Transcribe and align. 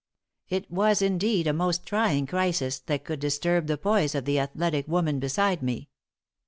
It 0.49 0.71
was 0.71 1.03
indeed 1.03 1.45
a 1.45 1.53
most 1.53 1.85
trying 1.85 2.25
crisis 2.25 2.79
that 2.79 3.03
could 3.03 3.19
disturb 3.19 3.67
the 3.67 3.77
poise 3.77 4.15
of 4.15 4.25
the 4.25 4.39
athletic 4.39 4.87
woman 4.87 5.19
beside 5.19 5.61
me. 5.61 5.89